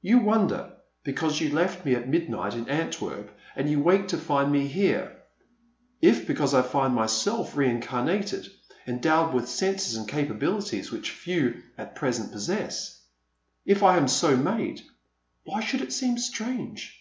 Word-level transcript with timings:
You 0.00 0.18
wonder, 0.20 0.74
because 1.02 1.40
you 1.40 1.50
left 1.50 1.84
me 1.84 1.96
at 1.96 2.08
midnight 2.08 2.54
in 2.54 2.68
Antwerp 2.68 3.36
and 3.56 3.68
you 3.68 3.80
wake 3.82 4.06
to 4.06 4.16
find 4.16 4.52
me 4.52 4.68
here. 4.68 5.16
If, 6.00 6.24
because 6.24 6.54
I 6.54 6.62
find 6.62 6.94
myself 6.94 7.56
rein 7.56 7.80
carnated, 7.80 8.46
endowed 8.86 9.34
with 9.34 9.48
senses 9.48 9.96
and 9.96 10.06
capabilities 10.06 10.92
which 10.92 11.10
few 11.10 11.64
at 11.76 11.96
present 11.96 12.30
possess;— 12.30 13.00
if 13.74 13.82
I 13.82 13.96
am 13.96 14.06
so 14.06 14.36
made, 14.36 14.82
why 15.42 15.62
should 15.62 15.80
it 15.80 15.92
seem 15.92 16.16
strange 16.16 17.00